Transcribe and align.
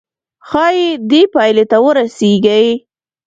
ښايي 0.49 0.87
دې 1.09 1.21
پايلې 1.33 1.65
ته 1.71 1.77
ورسيږئ. 1.85 2.67